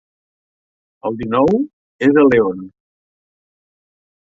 El 1.09 1.19
dinou 1.19 1.51
és 2.09 2.19
a 2.23 2.25
León. 2.31 2.65